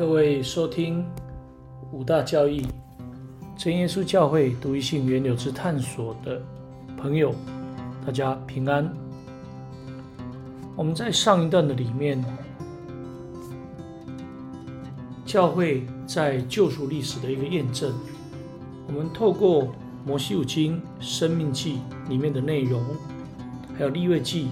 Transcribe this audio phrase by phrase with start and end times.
[0.00, 1.04] 各位收听
[1.92, 2.66] 五大教义
[3.54, 6.40] 真耶稣教会独一性源流之探索的
[6.96, 7.34] 朋友，
[8.06, 8.90] 大家平安。
[10.74, 12.24] 我们在上一段的里面，
[15.26, 17.92] 教会在救赎历史的一个验证，
[18.86, 19.68] 我们透过
[20.06, 22.82] 摩西五经、生命记里面的内容，
[23.76, 24.48] 还有利未记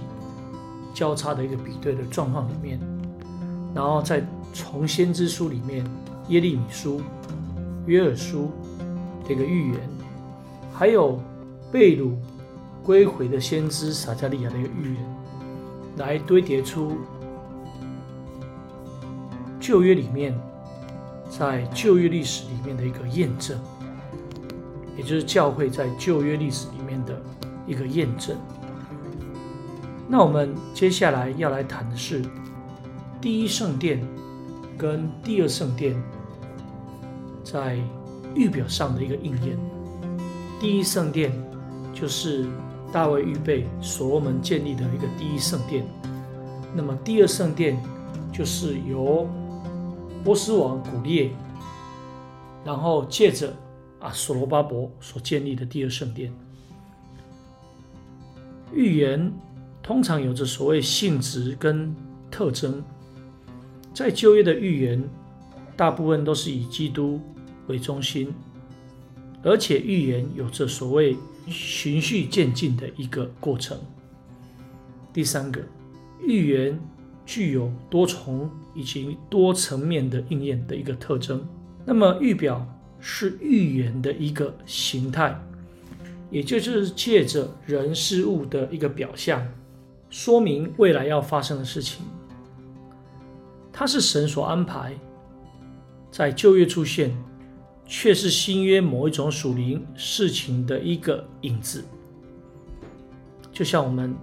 [0.93, 2.79] 交叉的一个比对的状况里面，
[3.73, 4.23] 然后在
[4.53, 5.85] 从先知书里面，
[6.27, 7.01] 耶利米书、
[7.85, 8.51] 约尔书
[9.27, 9.79] 这个预言，
[10.73, 11.19] 还有
[11.71, 12.17] 贝鲁
[12.83, 15.03] 归回的先知撒加利亚的一个预言，
[15.97, 16.97] 来堆叠出
[19.59, 20.37] 旧约里面
[21.29, 23.59] 在旧约历史里面的一个验证，
[24.97, 27.21] 也就是教会在旧约历史里面的
[27.65, 28.35] 一个验证。
[30.07, 32.23] 那我们接下来要来谈的是
[33.21, 34.01] 第一圣殿。
[34.79, 36.01] 跟第二圣殿
[37.43, 37.77] 在
[38.33, 39.59] 预表上的一个应验。
[40.57, 41.33] 第一圣殿
[41.93, 42.47] 就是
[42.89, 45.85] 大卫预备所罗门建立的一个第一圣殿，
[46.73, 47.77] 那么第二圣殿
[48.31, 49.27] 就是由
[50.23, 51.29] 波斯王古列，
[52.63, 53.53] 然后借着
[53.99, 56.31] 啊所罗巴伯所建立的第二圣殿。
[58.73, 59.29] 预言
[59.83, 61.93] 通常有着所谓性质跟
[62.31, 62.81] 特征。
[63.93, 65.03] 在旧约的预言，
[65.75, 67.19] 大部分都是以基督
[67.67, 68.33] 为中心，
[69.43, 73.77] 而且预言有着所谓循序渐进的一个过程。
[75.11, 75.61] 第三个，
[76.21, 76.79] 预言
[77.25, 81.45] 具有多重以及多层面的应验的一个特征。
[81.85, 82.65] 那么预表
[82.99, 85.37] 是预言的一个形态，
[86.29, 89.45] 也就是借着人事物的一个表象，
[90.09, 92.05] 说明未来要发生的事情。
[93.79, 94.93] 它是神所安排，
[96.11, 97.15] 在旧约出现，
[97.85, 101.85] 却是新约某一种属灵事情的一个影子。
[103.53, 104.13] 就像我们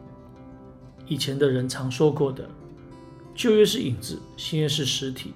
[1.06, 2.46] 以前的人常说过的，
[3.34, 5.32] 旧约是影子，新约是实体。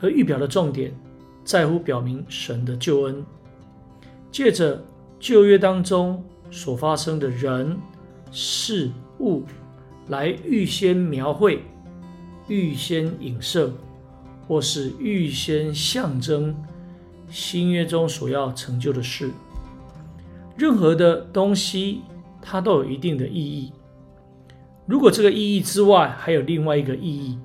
[0.00, 0.94] 而预表的重点
[1.44, 3.26] 在乎表明神的救恩，
[4.30, 4.80] 借着
[5.18, 7.76] 旧约当中所发生的人
[8.30, 9.42] 事物，
[10.06, 11.64] 来预先描绘。
[12.48, 13.72] 预先影射，
[14.46, 16.54] 或是预先象征
[17.30, 19.30] 新约中所要成就的事。
[20.56, 22.02] 任何的东西，
[22.40, 23.72] 它都有一定的意义。
[24.86, 27.38] 如果这个意义之外还有另外一个意义，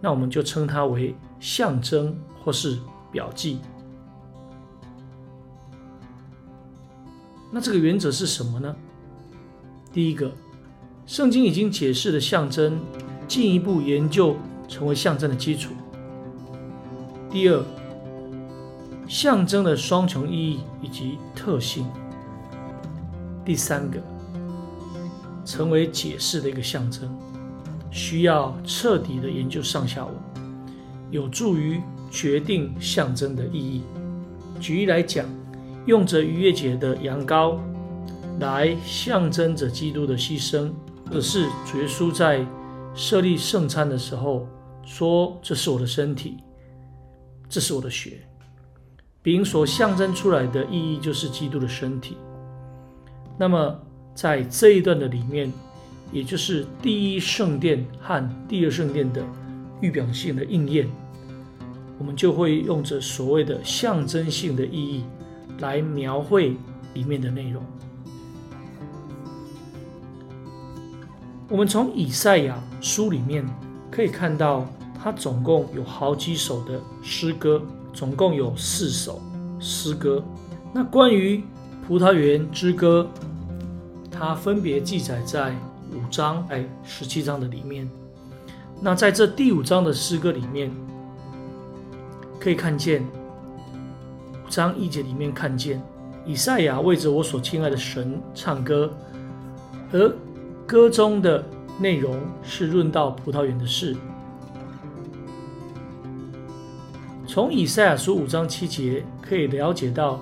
[0.00, 2.78] 那我们就称它为象征或是
[3.10, 3.58] 表记。
[7.52, 8.74] 那这个原则是什么呢？
[9.92, 10.32] 第一个，
[11.06, 12.78] 圣经已经解释的象征。
[13.28, 14.36] 进一步研究
[14.68, 15.72] 成为象征的基础。
[17.30, 17.64] 第二，
[19.08, 21.86] 象征的双重意义以及特性。
[23.44, 24.00] 第三个，
[25.44, 27.08] 成为解释的一个象征，
[27.90, 30.14] 需要彻底的研究上下文，
[31.10, 33.82] 有助于决定象征的意义。
[34.60, 35.26] 举例来讲，
[35.84, 37.58] 用着逾越节的羊羔
[38.40, 40.70] 来象征着基督的牺牲，
[41.06, 42.46] 或者是主耶稣在。
[42.96, 44.48] 设立圣餐的时候，
[44.82, 46.38] 说：“这是我的身体，
[47.48, 48.26] 这是我的血。”
[49.22, 52.16] 饼所象征出来的意义就是基督的身体。
[53.36, 53.78] 那么，
[54.14, 55.52] 在这一段的里面，
[56.10, 59.22] 也就是第一圣殿和第二圣殿的
[59.80, 60.88] 预表性的应验，
[61.98, 65.04] 我们就会用着所谓的象征性的意义
[65.58, 66.56] 来描绘
[66.94, 67.62] 里面的内容。
[71.48, 73.46] 我们从以赛亚书里面
[73.88, 74.66] 可以看到，
[75.00, 77.62] 它总共有好几首的诗歌，
[77.92, 79.20] 总共有四首
[79.60, 80.22] 诗歌。
[80.72, 81.44] 那关于
[81.86, 83.08] 葡萄园之歌，
[84.10, 85.54] 它分别记载在
[85.92, 87.88] 五章哎十七章的里面。
[88.80, 90.68] 那在这第五章的诗歌里面，
[92.40, 93.04] 可以看见
[94.34, 95.80] 五章一节里面看见
[96.26, 98.92] 以赛亚为着我所亲爱的神唱歌，
[99.92, 100.12] 而。
[100.66, 101.44] 歌中的
[101.78, 103.96] 内容是论到葡萄园的事。
[107.24, 110.20] 从以赛亚书五章七节可以了解到，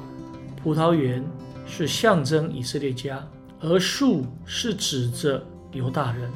[0.63, 1.25] 葡萄园
[1.65, 3.27] 是象征以色列家，
[3.61, 5.43] 而树是指着
[5.73, 6.31] 犹大人。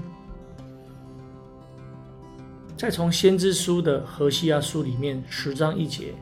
[2.78, 6.14] 再从先知书的何西阿书里面十章一节，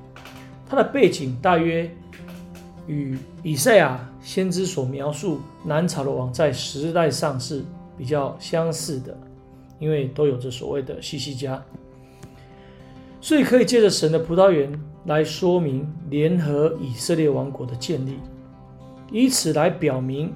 [0.69, 1.89] 它的背景大约
[2.89, 7.65] 与以赛亚先知所描述南朝的王在时代上是。
[7.97, 9.17] 比较相似的，
[9.79, 11.63] 因为都有着所谓的西西家。
[13.21, 18.19] 所以可以借着神的葡萄园来说明联合以色列王国的建立，
[19.11, 20.33] 以此来表明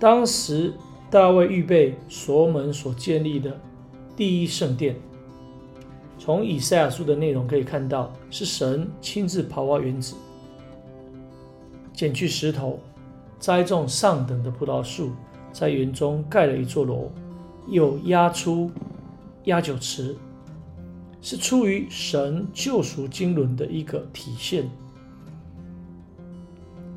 [0.00, 0.72] 当时
[1.10, 3.56] 大卫预备所门所建立的
[4.16, 4.96] 第一圣殿。
[6.18, 10.14] 从以赛亚书的内容可以看到，是神亲自刨挖园子，
[11.92, 12.78] 捡去石头，
[13.38, 15.10] 栽种上等的葡萄树，
[15.52, 17.10] 在园中盖了一座楼，
[17.68, 18.70] 又压出
[19.44, 20.16] 压酒池，
[21.20, 24.68] 是出于神救赎经纶的一个体现。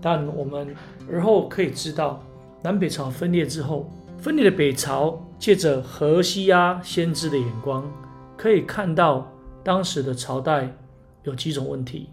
[0.01, 0.75] 但我们
[1.11, 2.23] 而后可以知道，
[2.63, 7.83] 南北朝分裂之后，分裂的北朝借着河西亚先知的眼光。
[8.37, 9.31] 可以看到
[9.63, 10.75] 当时的朝代
[11.23, 12.09] 有几种问题。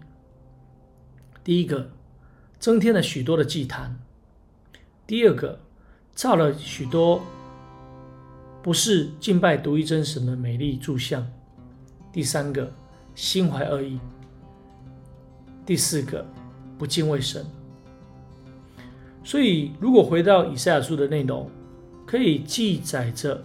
[1.43, 1.89] 第一个，
[2.57, 3.97] 增添了许多的祭坛；
[5.05, 5.59] 第二个，
[6.15, 7.21] 造了许多
[8.61, 11.21] 不是敬拜独一真神的美丽柱像；
[12.11, 12.71] 第三个，
[13.15, 13.97] 心怀恶意；
[15.65, 16.25] 第四个，
[16.77, 17.45] 不敬畏神。
[19.23, 21.49] 所以，如果回到以赛亚书的内容，
[22.05, 23.43] 可以记载着。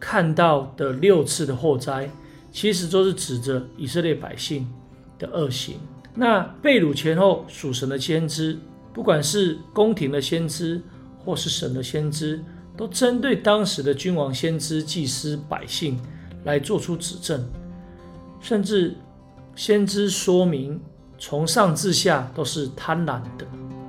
[0.00, 2.08] 看到的六次的祸灾，
[2.52, 4.64] 其实都是指着以色列百姓
[5.18, 5.74] 的恶行。
[6.14, 8.56] 那被掳前后属神的先知，
[8.92, 10.80] 不管是宫廷的先知，
[11.24, 12.42] 或是神的先知，
[12.76, 15.98] 都针对当时的君王、先知、祭司、百姓
[16.44, 17.44] 来做出指证，
[18.40, 18.96] 甚至
[19.54, 20.80] 先知说明
[21.18, 23.46] 从上至下都是贪婪的。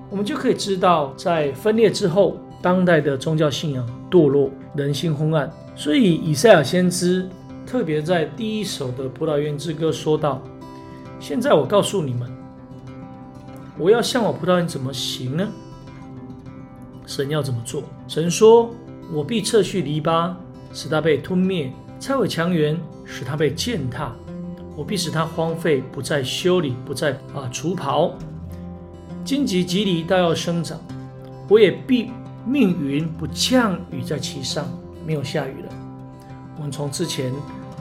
[0.09, 5.51] 我们就可以知道，在分裂之后，当代的宗教信仰堕落，人心昏暗。
[5.75, 7.29] 所以，以赛亚先知
[7.65, 10.41] 特别在第一首的葡萄园之歌说道
[11.21, 12.27] ：“现在我告诉你们，
[13.77, 15.47] 我要向我葡萄园怎么行呢？
[17.09, 17.81] 神要怎么做？
[18.07, 18.69] 神说：
[19.11, 20.31] 我必撤去篱笆，
[20.71, 24.13] 使它被吞灭；拆毁墙垣，使它被践踏。
[24.75, 28.11] 我必使它荒废，不再修理，不再啊除刨。
[29.25, 30.79] 荆棘蒺藜都要生长，
[31.49, 32.11] 我也必
[32.45, 34.67] 命云不降雨在其上。”
[35.03, 35.69] 没有下雨了。
[36.57, 37.31] 我们从之前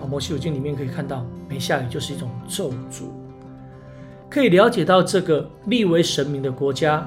[0.00, 3.02] 啊《摩西五经》里面可以看到，没下雨就是一种咒诅。
[4.30, 7.06] 可以了解到，这个立为神明的国家，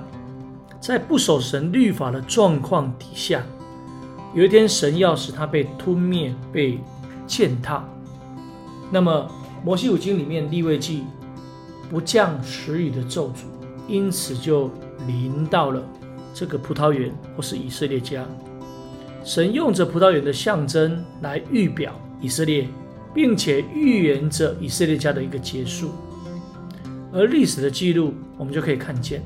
[0.81, 3.43] 在不守神律法的状况底下，
[4.33, 6.79] 有一天神要使它被吞灭、被
[7.27, 7.87] 践踏。
[8.89, 9.29] 那么
[9.63, 11.03] 《摩西五经》里面立位记
[11.87, 13.43] 不降时雨的咒诅，
[13.87, 14.71] 因此就
[15.05, 15.83] 临到了
[16.33, 18.25] 这个葡萄园或是以色列家。
[19.23, 22.67] 神用着葡萄园的象征来预表以色列，
[23.13, 25.91] 并且预言着以色列家的一个结束。
[27.13, 29.21] 而历史的记录，我们就可以看见，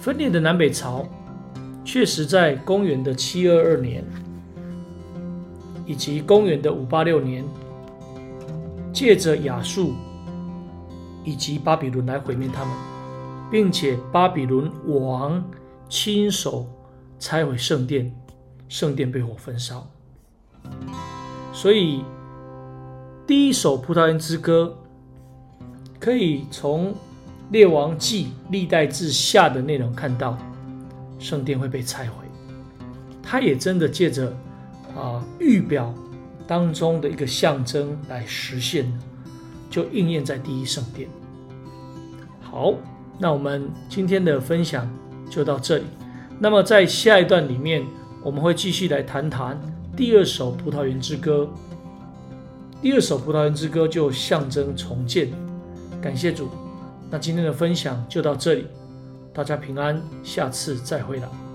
[0.00, 1.06] 分裂的南北朝
[1.84, 4.02] 确实在公元的七二二年，
[5.84, 7.44] 以及公元的五八六年，
[8.92, 9.92] 借着亚述
[11.22, 12.74] 以及巴比伦来毁灭他们，
[13.50, 15.44] 并且巴比伦王
[15.88, 16.66] 亲手
[17.18, 18.10] 拆毁圣殿。
[18.68, 19.84] 圣殿被火焚烧，
[21.52, 22.04] 所以
[23.26, 24.78] 第一首葡萄园之歌
[25.98, 26.94] 可以从
[27.50, 30.38] 列王记历代志下的内容看到，
[31.18, 32.24] 圣殿会被拆毁。
[33.22, 34.34] 它也真的借着
[34.96, 35.94] 啊预表
[36.46, 38.92] 当中的一个象征来实现
[39.68, 41.08] 就应验在第一圣殿。
[42.40, 42.74] 好，
[43.18, 44.90] 那我们今天的分享
[45.28, 45.84] 就到这里。
[46.38, 47.84] 那么在下一段里面。
[48.22, 49.58] 我们会继续来谈谈
[49.96, 51.48] 第二首《葡萄园之歌》。
[52.82, 55.30] 第二首《葡萄园之歌》就象征重建。
[56.02, 56.50] 感谢主，
[57.10, 58.66] 那今天的分享就到这里，
[59.34, 61.49] 大家平安，下次再会了。